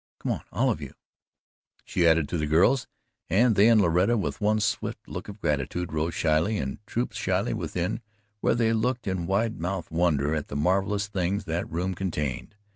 Come 0.19 0.31
on, 0.31 0.41
all 0.51 0.71
of 0.71 0.81
you," 0.81 0.95
she 1.85 2.07
added 2.07 2.27
to 2.29 2.37
the 2.39 2.47
girls, 2.47 2.87
and 3.29 3.55
they 3.55 3.67
and 3.69 3.79
Loretta 3.79 4.17
with 4.17 4.41
one 4.41 4.59
swift 4.59 5.07
look 5.07 5.29
of 5.29 5.39
gratitude 5.39 5.93
rose 5.93 6.15
shyly 6.15 6.57
and 6.57 6.83
trooped 6.87 7.13
shyly 7.13 7.53
within 7.53 8.01
where 8.39 8.55
they 8.55 8.73
looked 8.73 9.05
in 9.05 9.27
wide 9.27 9.59
mouthed 9.59 9.91
wonder 9.91 10.33
at 10.33 10.47
the 10.47 10.55
marvellous 10.55 11.07
things 11.07 11.45
that 11.45 11.69
room 11.69 11.93
contained. 11.93 12.55